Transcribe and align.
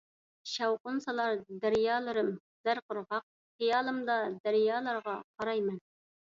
شاۋقۇن 0.51 0.95
سالار 1.03 1.35
دەريالىرىم 1.65 2.31
زەر 2.69 2.81
قىرغاق، 2.87 3.27
خىيالىمدا 3.27 4.17
دەريالارغا 4.49 5.15
قاراي 5.21 5.63
مەن. 5.69 5.79